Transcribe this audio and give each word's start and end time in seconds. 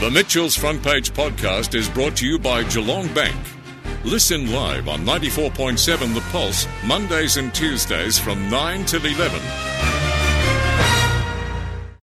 The 0.00 0.10
Mitchell's 0.10 0.56
Front 0.56 0.82
Page 0.82 1.12
podcast 1.12 1.74
is 1.74 1.86
brought 1.86 2.16
to 2.16 2.26
you 2.26 2.38
by 2.38 2.64
Geelong 2.64 3.12
Bank. 3.12 3.36
Listen 4.02 4.50
live 4.50 4.88
on 4.88 5.00
94.7 5.00 6.14
The 6.14 6.22
Pulse, 6.32 6.66
Mondays 6.86 7.36
and 7.36 7.54
Tuesdays 7.54 8.18
from 8.18 8.48
9 8.48 8.86
till 8.86 9.04
11. 9.04 9.38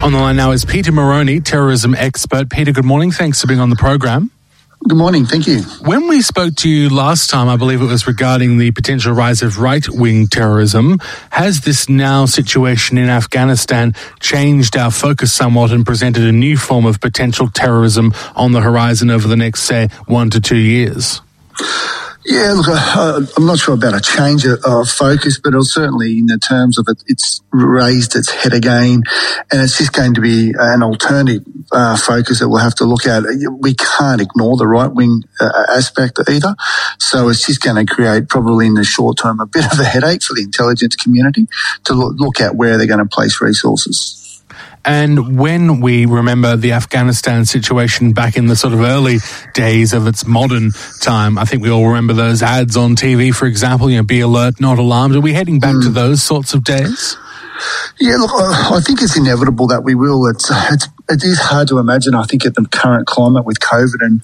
On 0.02 0.12
the 0.12 0.18
line 0.18 0.36
now 0.36 0.50
is 0.50 0.66
Peter 0.66 0.92
Moroney, 0.92 1.40
terrorism 1.40 1.94
expert. 1.94 2.50
Peter, 2.50 2.72
good 2.72 2.84
morning. 2.84 3.12
Thanks 3.12 3.40
for 3.40 3.46
being 3.46 3.60
on 3.60 3.70
the 3.70 3.76
program. 3.76 4.32
Good 4.86 4.98
morning. 4.98 5.26
Thank 5.26 5.48
you. 5.48 5.62
When 5.86 6.10
we 6.10 6.22
spoke 6.22 6.56
to 6.56 6.70
you 6.70 6.90
last 6.90 7.30
time, 7.30 7.48
I 7.48 7.56
believe 7.56 7.82
it 7.82 7.86
was 7.86 8.06
regarding 8.06 8.58
the 8.58 8.72
potential 8.72 9.14
rise 9.14 9.42
of 9.42 9.58
right 9.58 9.88
wing 9.88 10.28
terrorism. 10.28 11.00
Has 11.32 11.62
this 11.62 11.88
now 11.88 12.26
situation 12.26 12.98
in 12.98 13.08
Afghanistan 13.08 13.94
changed 14.20 14.76
our 14.76 14.92
focus 14.92 15.32
somewhat 15.32 15.72
and 15.72 15.86
presented 15.86 16.24
a 16.26 16.34
new 16.34 16.58
form 16.58 16.86
of 16.86 17.00
potential 17.00 17.48
terrorism 17.48 18.14
on 18.36 18.52
the 18.52 18.60
horizon 18.60 19.10
over 19.10 19.26
the 19.26 19.38
next, 19.38 19.62
say, 19.62 19.88
one 20.06 20.30
to 20.32 20.42
two 20.42 20.58
years? 20.58 21.22
Yeah, 22.26 22.54
look, 22.54 22.68
I, 22.70 23.20
am 23.38 23.46
not 23.46 23.60
sure 23.60 23.76
about 23.76 23.96
a 23.96 24.02
change 24.02 24.46
of 24.46 24.90
focus, 24.90 25.40
but 25.44 25.54
certainly 25.64 26.20
in 26.20 26.28
the 26.28 26.40
terms 26.40 26.78
of 26.78 26.86
it, 26.88 27.04
it's 27.08 27.42
raised 27.52 28.16
its 28.16 28.30
head 28.32 28.54
again, 28.54 29.04
and 29.52 29.62
it's 29.62 29.78
just 29.78 29.92
going 29.92 30.14
to 30.14 30.22
be 30.22 30.54
an 30.58 30.84
alternative 30.84 31.44
uh, 31.74 31.98
focus 31.98 32.40
that 32.40 32.50
we'll 32.50 32.60
have 32.60 32.76
to 32.76 32.86
look 32.86 33.06
at. 33.06 33.24
We 33.60 33.74
can't 33.74 34.22
ignore 34.22 34.58
the 34.58 34.68
right 34.68 34.92
wing 34.92 35.24
uh, 35.40 35.66
aspect 35.70 36.20
either, 36.30 36.56
so 37.00 37.30
it's 37.30 37.46
just 37.46 37.62
going 37.62 37.86
to 37.86 37.92
create 37.92 38.30
probably 38.30 38.68
in 38.68 38.76
the 38.76 38.84
short 38.84 39.18
term 39.18 39.40
a 39.40 39.46
bit 39.46 39.66
of 39.72 39.80
a 39.80 39.84
headache 39.84 40.24
for 40.24 40.34
the 40.34 40.44
intelligence 40.44 40.96
community 40.96 41.48
to 41.86 41.94
look, 41.94 42.16
look 42.18 42.42
at 42.42 42.56
where 42.56 42.78
they're 42.78 42.88
going 42.88 43.00
to 43.00 43.06
place 43.06 43.42
resources. 43.42 44.20
And 44.86 45.40
when 45.40 45.80
we 45.80 46.06
remember 46.06 46.58
the 46.58 46.74
Afghanistan 46.74 47.46
situation 47.46 48.12
back 48.12 48.36
in 48.36 48.48
the 48.48 48.56
sort 48.56 48.74
of 48.74 48.82
early 48.82 49.20
days 49.54 49.94
of 49.94 50.08
its 50.08 50.28
modern 50.28 50.72
time, 51.02 51.38
I 51.38 51.46
think 51.46 51.64
we 51.64 51.70
all 51.70 51.88
remember 51.88 52.14
those 52.14 52.44
ads 52.44 52.76
on 52.76 52.96
TV, 52.96 53.34
for 53.34 53.46
example, 53.46 53.90
you 53.90 53.98
know, 53.98 54.04
be 54.04 54.20
alert, 54.20 54.60
not 54.60 54.80
alarmed. 54.80 55.16
Are 55.16 55.22
we 55.22 55.34
heading 55.34 55.60
back 55.60 55.76
mm. 55.76 55.84
to 55.84 55.90
those 55.90 56.22
sorts 56.22 56.54
of 56.54 56.66
days? 56.66 57.18
Yeah, 58.04 58.18
look, 58.18 58.32
I 58.34 58.82
think 58.82 59.02
it's 59.02 59.18
inevitable 59.18 59.68
that 59.68 59.86
we 59.86 59.96
will. 59.96 60.28
It's, 60.28 60.52
it's, 60.52 60.90
it 61.08 61.24
is 61.24 61.40
hard 61.40 61.70
to 61.70 61.78
imagine, 61.78 62.16
I 62.16 62.24
think, 62.24 62.46
at 62.46 62.54
the 62.54 62.66
current 62.66 63.08
climate 63.08 63.46
with 63.46 63.62
COVID 63.62 64.02
and 64.02 64.22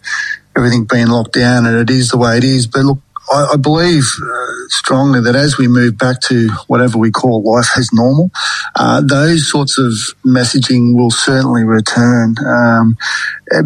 everything 0.53 0.83
being 0.83 1.08
locked 1.08 1.31
down, 1.31 1.66
and 1.66 1.77
it 1.77 1.89
is 1.89 2.09
the 2.09 2.17
way 2.17 2.38
it 2.38 2.44
is. 2.44 2.67
But 2.67 2.83
look, 2.83 2.99
I, 3.31 3.52
I 3.53 3.55
believe 3.55 4.03
uh, 4.21 4.47
strongly 4.67 5.21
that 5.21 5.38
as 5.38 5.58
we 5.58 5.69
move 5.69 5.97
back 5.97 6.19
to 6.23 6.49
whatever 6.67 6.97
we 6.97 7.09
call 7.09 7.41
life 7.49 7.69
as 7.77 7.89
normal, 7.94 8.31
uh, 8.75 8.99
those 8.99 9.49
sorts 9.49 9.77
of 9.77 9.93
messaging 10.25 10.93
will 10.93 11.11
certainly 11.11 11.64
return 11.64 12.36
um, 12.45 12.97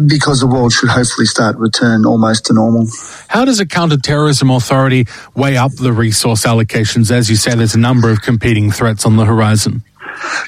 because 0.06 0.38
the 0.38 0.46
world 0.46 0.72
should 0.72 0.90
hopefully 0.90 1.26
start 1.26 1.56
return 1.56 2.06
almost 2.06 2.46
to 2.46 2.52
normal. 2.52 2.86
How 3.26 3.44
does 3.44 3.58
a 3.58 3.66
counter-terrorism 3.66 4.48
authority 4.48 5.06
weigh 5.34 5.56
up 5.56 5.72
the 5.72 5.92
resource 5.92 6.44
allocations? 6.44 7.10
As 7.10 7.28
you 7.28 7.34
say, 7.34 7.56
there's 7.56 7.74
a 7.74 7.80
number 7.80 8.10
of 8.10 8.22
competing 8.22 8.70
threats 8.70 9.04
on 9.04 9.16
the 9.16 9.24
horizon. 9.24 9.82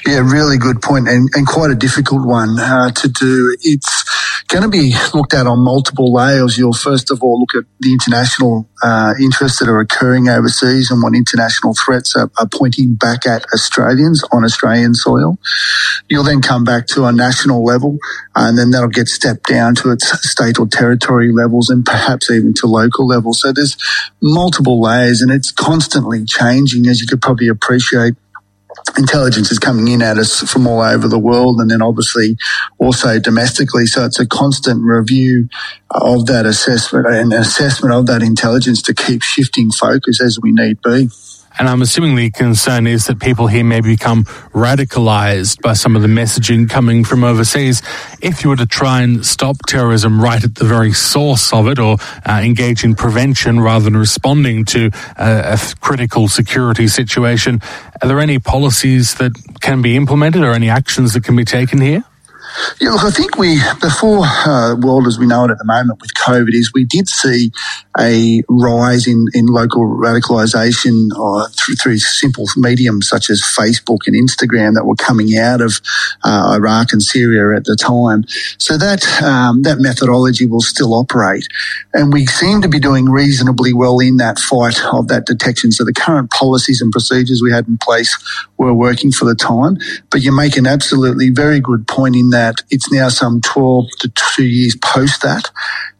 Yeah, 0.05 0.19
really 0.19 0.57
good 0.57 0.81
point 0.81 1.07
and, 1.07 1.29
and 1.33 1.45
quite 1.45 1.71
a 1.71 1.75
difficult 1.75 2.25
one 2.25 2.59
uh, 2.59 2.91
to 2.91 3.09
do. 3.09 3.55
It's 3.61 4.43
going 4.47 4.63
to 4.63 4.69
be 4.69 4.93
looked 5.13 5.33
at 5.33 5.47
on 5.47 5.59
multiple 5.59 6.13
layers. 6.13 6.57
You'll 6.57 6.73
first 6.73 7.11
of 7.11 7.21
all 7.21 7.39
look 7.39 7.55
at 7.55 7.69
the 7.79 7.91
international 7.91 8.69
uh, 8.81 9.13
interests 9.19 9.59
that 9.59 9.67
are 9.67 9.79
occurring 9.79 10.29
overseas 10.29 10.91
and 10.91 11.01
what 11.01 11.15
international 11.15 11.73
threats 11.73 12.15
are, 12.15 12.31
are, 12.39 12.47
pointing 12.53 12.95
back 12.95 13.25
at 13.25 13.43
Australians 13.53 14.23
on 14.31 14.43
Australian 14.45 14.93
soil. 14.93 15.37
You'll 16.09 16.23
then 16.23 16.41
come 16.41 16.63
back 16.63 16.87
to 16.87 17.05
a 17.05 17.11
national 17.11 17.63
level 17.65 17.97
and 18.35 18.57
then 18.57 18.69
that'll 18.69 18.89
get 18.89 19.07
stepped 19.07 19.47
down 19.47 19.75
to 19.75 19.91
its 19.91 20.07
state 20.29 20.59
or 20.59 20.67
territory 20.67 21.33
levels 21.33 21.69
and 21.69 21.85
perhaps 21.85 22.29
even 22.31 22.53
to 22.55 22.67
local 22.67 23.07
levels. 23.07 23.41
So 23.41 23.51
there's 23.51 23.75
multiple 24.21 24.79
layers 24.79 25.21
and 25.21 25.31
it's 25.31 25.51
constantly 25.51 26.23
changing 26.23 26.87
as 26.87 27.01
you 27.01 27.07
could 27.07 27.21
probably 27.21 27.47
appreciate 27.47 28.13
intelligence 28.97 29.51
is 29.51 29.59
coming 29.59 29.87
in 29.87 30.01
at 30.01 30.17
us 30.17 30.41
from 30.41 30.67
all 30.67 30.81
over 30.81 31.07
the 31.07 31.19
world 31.19 31.59
and 31.59 31.69
then 31.69 31.81
obviously 31.81 32.37
also 32.77 33.19
domestically. 33.19 33.85
So 33.85 34.05
it's 34.05 34.19
a 34.19 34.27
constant 34.27 34.83
review 34.83 35.49
of 35.91 36.25
that 36.27 36.45
assessment 36.45 37.07
and 37.07 37.33
assessment 37.33 37.93
of 37.93 38.07
that 38.07 38.21
intelligence 38.21 38.81
to 38.83 38.93
keep 38.93 39.21
shifting 39.21 39.71
focus 39.71 40.21
as 40.21 40.39
we 40.39 40.51
need 40.51 40.81
be. 40.81 41.09
And 41.59 41.67
I'm 41.67 41.81
assuming 41.81 42.15
the 42.15 42.29
concern 42.29 42.85
is 42.85 43.07
that 43.07 43.19
people 43.19 43.47
here 43.47 43.63
may 43.63 43.81
become 43.81 44.25
radicalized 44.53 45.61
by 45.61 45.73
some 45.73 45.95
of 45.95 46.01
the 46.01 46.07
messaging 46.07 46.69
coming 46.69 47.03
from 47.03 47.23
overseas. 47.23 47.81
If 48.21 48.43
you 48.43 48.49
were 48.49 48.55
to 48.57 48.67
try 48.67 49.01
and 49.01 49.25
stop 49.25 49.57
terrorism 49.67 50.21
right 50.21 50.43
at 50.43 50.55
the 50.55 50.65
very 50.65 50.93
source 50.93 51.51
of 51.51 51.67
it 51.67 51.79
or 51.79 51.97
uh, 52.25 52.41
engage 52.43 52.83
in 52.83 52.93
prevention 52.95 53.59
rather 53.59 53.85
than 53.85 53.97
responding 53.97 54.65
to 54.65 54.91
a, 55.17 55.53
a 55.53 55.59
critical 55.81 56.27
security 56.27 56.87
situation, 56.87 57.61
are 58.01 58.07
there 58.07 58.19
any 58.19 58.37
policies 58.37 59.15
that 59.15 59.31
can 59.59 59.81
be 59.81 59.95
implemented 59.95 60.43
or 60.43 60.51
any 60.51 60.69
actions 60.69 61.13
that 61.13 61.23
can 61.23 61.35
be 61.35 61.45
taken 61.45 61.81
here? 61.81 62.03
Yeah, 62.79 62.91
look, 62.91 63.03
I 63.03 63.11
think 63.11 63.37
we, 63.37 63.59
before 63.81 64.23
uh, 64.23 64.75
world 64.75 65.07
as 65.07 65.17
we 65.19 65.27
know 65.27 65.45
it 65.45 65.51
at 65.51 65.57
the 65.57 65.65
moment 65.65 66.01
with 66.01 66.13
COVID, 66.13 66.53
is 66.53 66.71
we 66.73 66.85
did 66.85 67.07
see 67.07 67.51
a 67.99 68.41
rise 68.49 69.07
in, 69.07 69.25
in 69.33 69.47
local 69.47 69.83
radicalisation 69.83 71.09
uh, 71.15 71.47
through, 71.49 71.75
through 71.75 71.97
simple 71.97 72.45
mediums 72.55 73.07
such 73.07 73.29
as 73.29 73.41
Facebook 73.41 73.99
and 74.07 74.15
Instagram 74.15 74.73
that 74.75 74.85
were 74.85 74.95
coming 74.95 75.37
out 75.37 75.61
of 75.61 75.81
uh, 76.23 76.53
Iraq 76.55 76.93
and 76.93 77.01
Syria 77.01 77.55
at 77.57 77.65
the 77.65 77.75
time. 77.75 78.23
So 78.57 78.77
that 78.77 79.05
um, 79.21 79.63
that 79.63 79.79
methodology 79.79 80.45
will 80.45 80.61
still 80.61 80.93
operate, 80.93 81.47
and 81.93 82.13
we 82.13 82.25
seem 82.25 82.61
to 82.61 82.67
be 82.67 82.79
doing 82.79 83.05
reasonably 83.05 83.73
well 83.73 83.99
in 83.99 84.17
that 84.17 84.39
fight 84.39 84.79
of 84.93 85.07
that 85.07 85.25
detection. 85.25 85.71
So 85.71 85.83
the 85.83 85.93
current 85.93 86.31
policies 86.31 86.81
and 86.81 86.91
procedures 86.91 87.41
we 87.41 87.51
had 87.51 87.67
in 87.67 87.77
place 87.77 88.15
were 88.57 88.73
working 88.73 89.11
for 89.11 89.25
the 89.25 89.35
time. 89.35 89.77
But 90.11 90.21
you 90.21 90.35
make 90.35 90.57
an 90.57 90.67
absolutely 90.67 91.29
very 91.29 91.59
good 91.59 91.87
point 91.87 92.15
in 92.15 92.29
that 92.29 92.46
it's 92.69 92.91
now 92.91 93.09
some 93.09 93.41
12 93.41 93.85
to 93.99 94.11
two 94.35 94.45
years 94.45 94.75
post 94.83 95.21
that 95.21 95.49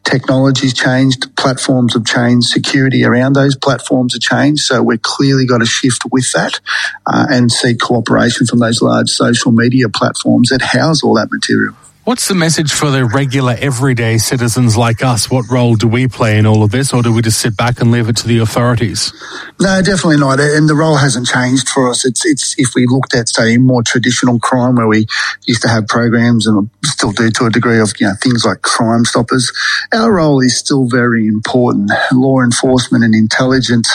technology's 0.04 0.74
changed, 0.74 1.36
platforms 1.36 1.94
have 1.94 2.06
changed, 2.06 2.48
security 2.48 3.04
around 3.04 3.34
those 3.34 3.56
platforms 3.56 4.14
have 4.14 4.22
changed. 4.22 4.64
So 4.64 4.82
we're 4.82 4.98
clearly 4.98 5.46
got 5.46 5.60
to 5.60 5.66
shift 5.66 6.04
with 6.12 6.32
that 6.32 6.60
uh, 7.06 7.28
and 7.30 7.52
seek 7.52 7.80
cooperation 7.80 8.48
from 8.48 8.60
those 8.60 8.82
large 8.82 9.10
social 9.10 9.52
media 9.52 9.90
platforms 9.90 10.50
that 10.50 10.62
house 10.62 11.04
all 11.04 11.16
that 11.16 11.32
material. 11.32 11.76
What's 12.08 12.30
the 12.30 12.36
message 12.36 12.72
for 12.72 12.90
the 12.90 13.04
regular, 13.04 13.58
everyday 13.60 14.18
citizens 14.18 14.78
like 14.78 15.04
us? 15.04 15.30
What 15.30 15.44
role 15.52 15.76
do 15.76 15.90
we 15.90 16.08
play 16.08 16.38
in 16.38 16.46
all 16.46 16.64
of 16.64 16.72
this, 16.72 16.94
or 16.94 17.04
do 17.04 17.12
we 17.12 17.22
just 17.22 17.42
sit 17.42 17.58
back 17.58 17.82
and 17.82 17.92
leave 17.92 18.08
it 18.08 18.16
to 18.16 18.28
the 18.30 18.38
authorities? 18.38 19.12
No, 19.60 19.82
definitely 19.82 20.16
not. 20.16 20.40
And 20.40 20.70
the 20.70 20.74
role 20.74 20.96
hasn't 20.96 21.28
changed 21.28 21.68
for 21.68 21.90
us. 21.90 22.06
It's 22.06 22.26
it's 22.26 22.56
if 22.58 22.76
we 22.76 22.88
looked 22.88 23.14
at 23.14 23.28
say 23.28 23.58
more 23.58 23.84
traditional 23.84 24.40
crime, 24.40 24.76
where 24.76 24.88
we 24.88 25.06
used 25.48 25.62
to 25.64 25.68
have 25.68 25.86
programs 25.88 26.48
and 26.48 26.70
still 26.86 27.12
do 27.12 27.30
to 27.30 27.46
a 27.48 27.50
degree 27.50 27.82
of 27.82 27.92
you 28.00 28.08
know 28.08 28.14
things 28.24 28.46
like 28.46 28.62
Crime 28.62 29.04
Stoppers. 29.04 29.52
Our 29.94 30.14
role 30.14 30.40
is 30.40 30.58
still 30.58 30.88
very 30.88 31.28
important. 31.28 31.92
Law 32.14 32.40
enforcement 32.40 33.04
and 33.04 33.14
intelligence 33.16 33.94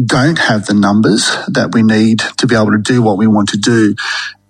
don't 0.00 0.38
have 0.38 0.66
the 0.66 0.74
numbers 0.74 1.28
that 1.48 1.70
we 1.74 1.82
need 1.82 2.20
to 2.36 2.46
be 2.46 2.54
able 2.54 2.70
to 2.70 2.78
do 2.78 3.02
what 3.02 3.18
we 3.18 3.26
want 3.26 3.48
to 3.48 3.58
do 3.58 3.96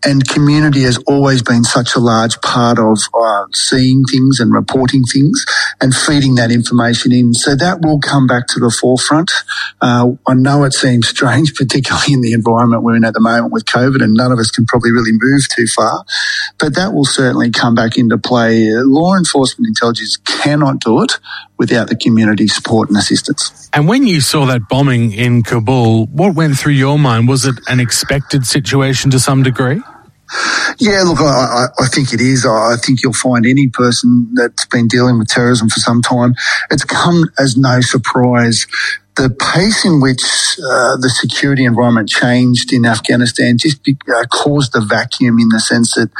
and 0.04 0.26
community 0.28 0.82
has 0.82 0.98
always 1.06 1.42
been 1.42 1.64
such 1.64 1.94
a 1.94 1.98
large 1.98 2.40
part 2.40 2.78
of 2.78 2.98
uh, 3.14 3.46
seeing 3.52 4.04
things 4.04 4.40
and 4.40 4.52
reporting 4.52 5.02
things 5.02 5.44
and 5.80 5.94
feeding 5.94 6.36
that 6.36 6.50
information 6.50 7.12
in. 7.12 7.34
So 7.34 7.56
that 7.56 7.80
will 7.82 7.98
come 7.98 8.26
back 8.26 8.46
to 8.48 8.60
the 8.60 8.70
forefront. 8.70 9.32
Uh, 9.80 10.12
I 10.26 10.34
know 10.34 10.64
it 10.64 10.72
seems 10.72 11.08
strange, 11.08 11.54
particularly 11.56 12.12
in 12.12 12.20
the 12.20 12.32
environment 12.32 12.82
we're 12.82 12.96
in 12.96 13.04
at 13.04 13.14
the 13.14 13.20
moment 13.20 13.52
with 13.52 13.64
COVID, 13.64 14.02
and 14.02 14.14
none 14.14 14.32
of 14.32 14.38
us 14.38 14.50
can 14.50 14.66
probably 14.66 14.92
really 14.92 15.12
move 15.12 15.42
too 15.54 15.66
far, 15.66 16.04
but 16.58 16.74
that 16.74 16.92
will 16.92 17.04
certainly 17.04 17.50
come 17.50 17.74
back 17.74 17.98
into 17.98 18.18
play. 18.18 18.70
Law 18.72 19.16
enforcement 19.16 19.68
intelligence 19.68 20.16
cannot 20.16 20.80
do 20.80 21.02
it 21.02 21.18
without 21.58 21.88
the 21.88 21.96
community 21.96 22.46
support 22.46 22.88
and 22.88 22.96
assistance. 22.96 23.68
And 23.72 23.88
when 23.88 24.06
you 24.06 24.20
saw 24.20 24.46
that 24.46 24.68
bombing 24.68 25.12
in 25.12 25.42
Kabul, 25.42 26.06
what 26.06 26.34
went 26.34 26.56
through 26.56 26.72
your 26.72 26.98
mind? 26.98 27.28
Was 27.28 27.44
it 27.44 27.56
an 27.68 27.80
expected 27.80 28.46
situation 28.46 29.10
to 29.10 29.18
some 29.18 29.42
degree? 29.42 29.82
Yeah, 30.78 31.02
look, 31.04 31.20
I, 31.20 31.66
I, 31.78 31.86
think 31.86 32.12
it 32.12 32.20
is. 32.20 32.44
I 32.44 32.76
think 32.76 33.02
you'll 33.02 33.12
find 33.12 33.46
any 33.46 33.68
person 33.68 34.30
that's 34.34 34.66
been 34.66 34.86
dealing 34.86 35.18
with 35.18 35.28
terrorism 35.28 35.68
for 35.68 35.80
some 35.80 36.02
time, 36.02 36.34
it's 36.70 36.84
come 36.84 37.30
as 37.38 37.56
no 37.56 37.80
surprise. 37.80 38.66
The 39.16 39.30
pace 39.30 39.84
in 39.84 40.00
which 40.00 40.22
uh, 40.58 40.96
the 40.98 41.10
security 41.10 41.64
environment 41.64 42.08
changed 42.08 42.72
in 42.72 42.86
Afghanistan 42.86 43.58
just 43.58 43.80
uh, 43.88 44.24
caused 44.30 44.76
a 44.76 44.80
vacuum 44.80 45.38
in 45.40 45.48
the 45.48 45.60
sense 45.60 45.94
that 45.94 46.10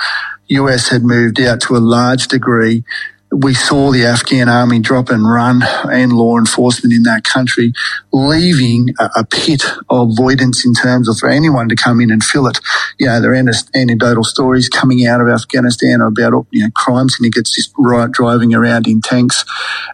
US 0.48 0.88
had 0.88 1.04
moved 1.04 1.40
out 1.40 1.60
to 1.62 1.76
a 1.76 1.78
large 1.78 2.28
degree 2.28 2.84
we 3.30 3.52
saw 3.52 3.90
the 3.90 4.04
Afghan 4.04 4.48
army 4.48 4.78
drop 4.78 5.10
and 5.10 5.28
run 5.28 5.62
and 5.84 6.12
law 6.12 6.38
enforcement 6.38 6.94
in 6.94 7.02
that 7.02 7.24
country, 7.24 7.72
leaving 8.12 8.88
a, 8.98 9.10
a, 9.16 9.24
pit 9.24 9.64
of 9.90 10.10
avoidance 10.10 10.64
in 10.64 10.72
terms 10.72 11.08
of 11.08 11.18
for 11.18 11.28
anyone 11.28 11.68
to 11.68 11.76
come 11.76 12.00
in 12.00 12.10
and 12.10 12.24
fill 12.24 12.46
it. 12.46 12.58
You 12.98 13.06
know, 13.06 13.20
there 13.20 13.32
are 13.32 13.52
anecdotal 13.74 14.24
stories 14.24 14.68
coming 14.68 15.06
out 15.06 15.20
of 15.20 15.28
Afghanistan 15.28 16.00
about 16.00 16.46
you 16.50 16.64
know, 16.64 16.70
crime 16.74 17.08
syndicates 17.08 17.54
just 17.54 17.72
right 17.78 18.10
driving 18.10 18.54
around 18.54 18.86
in 18.86 19.02
tanks 19.02 19.44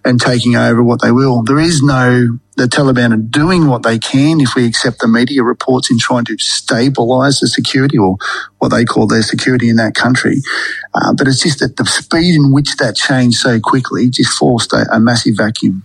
and 0.05 0.21
taking 0.21 0.55
over 0.55 0.83
what 0.83 1.03
they 1.03 1.11
will. 1.11 1.43
There 1.43 1.61
is 1.61 1.83
no 1.83 2.39
the 2.56 2.67
Taliban 2.67 3.12
are 3.12 3.17
doing 3.17 3.67
what 3.67 3.83
they 3.83 3.99
can 3.99 4.41
if 4.41 4.55
we 4.55 4.67
accept 4.67 5.01
the 5.01 5.09
media 5.09 5.43
reports 5.43 5.91
in 5.91 5.99
trying 5.99 6.25
to 6.27 6.37
stabilize 6.39 7.41
the 7.41 7.49
security 7.49 7.99
or 7.99 8.17
what 8.59 8.69
they 8.69 8.85
call 8.85 9.06
their 9.06 9.23
security 9.23 9.69
in 9.69 9.77
that 9.77 9.95
country. 9.95 10.37
Uh, 10.95 11.12
but 11.12 11.27
it's 11.27 11.43
just 11.43 11.59
that 11.59 11.77
the 11.77 11.85
speed 11.85 12.35
in 12.35 12.53
which 12.53 12.77
that 12.77 12.97
changed 12.97 13.39
so 13.39 13.59
quickly 13.61 14.09
just 14.09 14.37
forced 14.39 14.73
a, 14.73 14.87
a 14.93 15.01
massive 15.01 15.37
vacuum. 15.37 15.83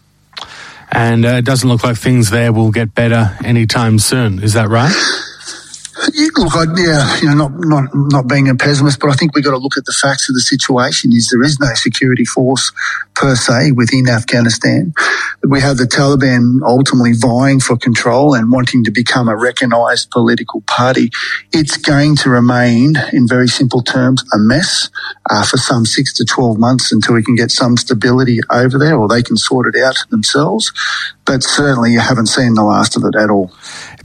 And 0.92 1.25
uh, 1.25 1.30
it 1.30 1.45
doesn't 1.45 1.68
look 1.68 1.83
like 1.83 1.98
things 1.98 2.30
there 2.30 2.51
will 2.51 2.72
get 2.72 2.95
better 2.95 3.38
anytime 3.44 4.00
soon. 4.00 4.42
Is 4.42 4.54
that 4.54 4.69
right? 4.69 4.94
Look, 6.38 6.56
I, 6.56 6.63
yeah, 6.78 7.19
you 7.19 7.28
know, 7.28 7.48
not 7.48 7.51
not 7.60 7.84
not 7.94 8.28
being 8.28 8.48
a 8.48 8.56
pessimist, 8.56 9.00
but 9.00 9.10
I 9.10 9.13
think 9.13 9.36
we've 9.36 9.44
got 9.44 9.51
to 9.51 9.57
look 9.57 9.78
at 9.78 9.86
the 9.86 9.92
facts 9.92 10.30
of 10.30 10.34
the 10.34 10.42
situation. 10.42 11.12
Is 11.12 11.30
there 11.30 11.44
is 11.44 11.60
no 11.60 11.74
security 11.74 12.25
force 12.25 12.72
per 13.19 13.36
se 13.36 13.74
within 13.74 14.07
Afghanistan. 14.07 14.94
We 15.44 15.60
have 15.60 15.78
the 15.78 15.84
Taliban 15.84 16.60
ultimately 16.66 17.13
vying 17.13 17.60
for 17.60 17.75
control 17.75 18.34
and 18.34 18.51
wanting 18.51 18.86
to 18.86 18.92
become 18.92 19.28
a 19.28 19.36
recognised 19.36 20.10
political 20.12 20.62
party. 20.62 21.10
It's 21.51 21.75
going 21.75 22.16
to 22.18 22.30
remain, 22.30 22.94
in 23.12 23.28
very 23.28 23.50
simple 23.50 23.81
terms, 23.81 24.24
a 24.34 24.38
mess 24.38 24.90
uh, 25.30 25.44
for 25.44 25.57
some 25.57 25.86
six 25.86 26.13
to 26.16 26.25
twelve 26.25 26.57
months 26.57 26.92
until 26.94 27.16
we 27.16 27.24
can 27.24 27.36
get 27.36 27.51
some 27.51 27.75
stability 27.75 28.40
over 28.50 28.80
there, 28.80 28.96
or 28.98 29.07
they 29.10 29.22
can 29.22 29.36
sort 29.36 29.68
it 29.74 29.81
out 29.81 29.98
themselves. 30.10 30.72
But 31.25 31.44
certainly, 31.44 31.92
you 31.92 32.00
haven't 32.00 32.28
seen 32.28 32.54
the 32.54 32.63
last 32.63 32.96
of 32.96 33.04
it 33.04 33.16
at 33.16 33.30
all. 33.30 33.51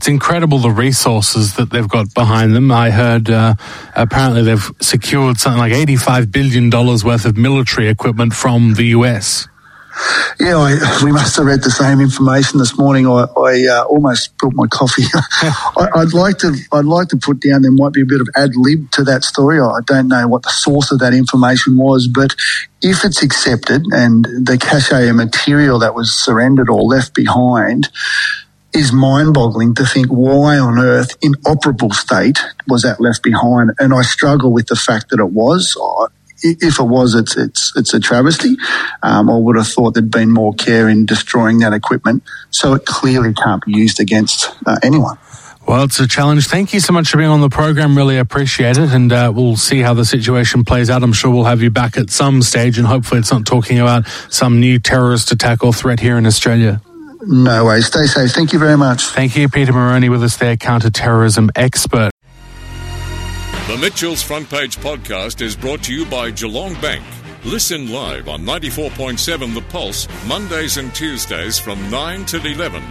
It's 0.05 0.11
incredible 0.11 0.59
the 0.59 0.69
resources 0.69 1.55
that 1.55 1.71
they've 1.71 1.89
got 1.89 2.13
behind 2.13 2.55
them. 2.55 2.71
I 2.71 2.91
heard 2.91 3.27
uh, 3.27 3.55
apparently 3.95 4.43
they've 4.43 4.71
secured 4.79 5.39
something 5.39 5.57
like 5.57 5.73
$85 5.73 6.31
billion 6.31 6.69
worth 6.69 7.25
of 7.25 7.35
military 7.35 7.87
equipment 7.87 8.35
from 8.35 8.75
the 8.75 8.85
US. 8.97 9.47
Yeah, 10.39 10.57
I, 10.57 11.01
we 11.03 11.11
must 11.11 11.35
have 11.37 11.47
read 11.47 11.63
the 11.63 11.71
same 11.71 12.01
information 12.01 12.59
this 12.59 12.77
morning. 12.77 13.07
I, 13.07 13.25
I 13.35 13.65
uh, 13.65 13.85
almost 13.85 14.25
spilled 14.25 14.53
my 14.53 14.67
coffee. 14.67 15.05
I, 15.41 15.89
would 15.95 16.13
like 16.13 16.37
to, 16.39 16.55
I'd 16.71 16.85
like 16.85 17.07
to 17.07 17.17
put 17.17 17.39
down 17.41 17.63
there 17.63 17.71
might 17.71 17.93
be 17.93 18.01
a 18.01 18.05
bit 18.05 18.21
of 18.21 18.29
ad 18.35 18.51
lib 18.55 18.91
to 18.91 19.03
that 19.05 19.23
story. 19.23 19.59
I 19.59 19.79
don't 19.87 20.07
know 20.07 20.27
what 20.27 20.43
the 20.43 20.51
source 20.51 20.91
of 20.91 20.99
that 20.99 21.15
information 21.15 21.77
was, 21.77 22.07
but 22.07 22.35
if 22.83 23.03
it's 23.05 23.23
accepted 23.23 23.81
and 23.91 24.25
the 24.25 24.59
cache 24.61 24.91
of 24.91 25.15
material 25.15 25.79
that 25.79 25.95
was 25.95 26.13
surrendered 26.13 26.69
or 26.69 26.83
left 26.83 27.15
behind 27.15 27.89
is 28.75 28.91
mind 28.91 29.33
boggling 29.33 29.73
to 29.75 29.85
think 29.85 30.07
why 30.07 30.57
on 30.57 30.77
earth 30.79 31.15
in 31.21 31.33
operable 31.45 31.93
state 31.93 32.39
was 32.67 32.83
that 32.83 32.99
left 32.99 33.23
behind. 33.23 33.71
And 33.79 33.93
I 33.93 34.01
struggle 34.01 34.51
with 34.51 34.67
the 34.67 34.75
fact 34.75 35.09
that 35.09 35.19
it 35.19 35.31
was. 35.31 35.77
If 36.43 36.79
it 36.79 36.83
was, 36.83 37.15
it's 37.15 37.37
it's 37.37 37.71
it's 37.77 37.93
a 37.93 37.99
travesty. 37.99 38.57
Um, 39.01 39.29
I 39.29 39.37
would 39.37 39.55
have 39.55 39.67
thought 39.67 39.93
there'd 39.93 40.11
been 40.11 40.31
more 40.31 40.53
care 40.53 40.89
in 40.89 41.05
destroying 41.05 41.59
that 41.59 41.73
equipment, 41.73 42.23
so 42.51 42.73
it 42.73 42.85
clearly 42.85 43.33
can't 43.33 43.65
be 43.65 43.71
used 43.71 44.01
against 44.01 44.53
uh, 44.65 44.77
anyone. 44.83 45.17
Well, 45.65 45.85
it's 45.85 45.99
a 45.99 46.07
challenge. 46.07 46.47
Thank 46.47 46.73
you 46.73 46.79
so 46.79 46.93
much 46.93 47.09
for 47.09 47.17
being 47.17 47.29
on 47.29 47.41
the 47.41 47.49
program. 47.49 47.97
Really 47.97 48.17
appreciate 48.17 48.77
it. 48.77 48.91
And 48.91 49.11
uh, 49.11 49.31
we'll 49.33 49.55
see 49.55 49.79
how 49.79 49.95
the 49.95 50.05
situation 50.05 50.63
plays 50.63 50.91
out. 50.91 51.01
I'm 51.01 51.13
sure 51.13 51.31
we'll 51.31 51.45
have 51.45 51.63
you 51.63 51.71
back 51.71 51.97
at 51.97 52.11
some 52.11 52.41
stage, 52.41 52.77
and 52.77 52.85
hopefully, 52.85 53.19
it's 53.19 53.31
not 53.31 53.45
talking 53.45 53.79
about 53.79 54.05
some 54.29 54.59
new 54.59 54.77
terrorist 54.77 55.31
attack 55.31 55.63
or 55.63 55.73
threat 55.73 56.01
here 56.01 56.17
in 56.17 56.27
Australia. 56.27 56.81
No 57.27 57.65
way. 57.65 57.81
Stay 57.81 58.05
safe. 58.05 58.31
Thank 58.31 58.53
you 58.53 58.59
very 58.59 58.77
much. 58.77 59.05
Thank 59.07 59.35
you, 59.35 59.49
Peter 59.49 59.73
Moroney, 59.73 60.09
with 60.09 60.23
us 60.23 60.37
there, 60.37 60.55
counter-terrorism 60.55 61.49
expert. 61.55 62.11
The 63.67 63.77
Mitchell's 63.79 64.21
Front 64.21 64.49
Page 64.49 64.77
podcast 64.77 65.41
is 65.41 65.55
brought 65.55 65.81
to 65.83 65.93
you 65.93 66.05
by 66.05 66.29
Geelong 66.29 66.79
Bank. 66.81 67.03
Listen 67.43 67.91
live 67.91 68.29
on 68.29 68.41
94.7 68.41 69.53
The 69.53 69.61
Pulse, 69.61 70.07
Mondays 70.27 70.77
and 70.77 70.93
Tuesdays 70.93 71.57
from 71.57 71.89
9 71.89 72.25
till 72.25 72.45
11. 72.45 72.83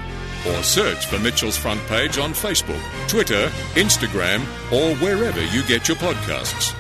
Or 0.48 0.62
search 0.62 1.06
for 1.06 1.18
Mitchell's 1.20 1.56
Front 1.56 1.80
Page 1.86 2.18
on 2.18 2.32
Facebook, 2.32 2.82
Twitter, 3.08 3.48
Instagram, 3.74 4.40
or 4.72 4.96
wherever 4.96 5.42
you 5.46 5.62
get 5.64 5.88
your 5.88 5.96
podcasts. 5.96 6.74